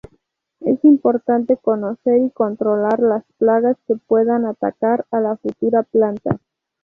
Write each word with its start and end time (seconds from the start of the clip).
Es 0.61 0.83
importante, 0.83 1.57
conocer 1.57 2.17
y 2.23 2.31
controlar 2.31 2.99
las 3.01 3.23
plagas 3.37 3.77
que 3.85 3.97
puedan 3.97 4.47
atacar 4.47 5.05
a 5.11 5.19
la 5.19 5.37
futura 5.37 5.83
planta. 5.83 6.39